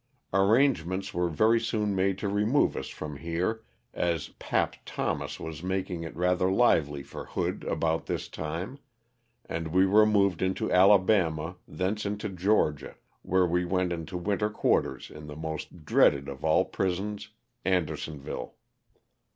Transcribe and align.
Arrangements 0.33 1.13
were 1.13 1.29
very 1.29 1.59
soon 1.59 1.93
made 1.95 2.17
to 2.17 2.27
remove 2.27 2.75
us 2.75 2.87
from 2.89 3.17
here, 3.17 3.61
as 3.93 4.29
'Pap" 4.39 4.75
Thomas 4.83 5.39
was 5.39 5.61
making 5.61 6.01
it 6.01 6.15
rather 6.15 6.51
lively 6.51 7.03
for 7.03 7.25
Hood 7.25 7.63
about 7.65 8.07
this 8.07 8.27
time, 8.27 8.79
and 9.45 9.67
we 9.67 9.85
were 9.85 10.07
moved 10.07 10.41
into 10.41 10.71
Alabama, 10.71 11.57
thence 11.67 12.03
into 12.03 12.29
Georgia, 12.29 12.95
where 13.21 13.45
we 13.45 13.63
went 13.63 13.93
into 13.93 14.17
winter 14.17 14.49
quarters 14.49 15.11
in 15.11 15.27
the 15.27 15.35
most 15.35 15.85
dreaded 15.85 16.27
of 16.27 16.43
all 16.43 16.65
prisons, 16.65 17.29
Andersonville. 17.63 18.55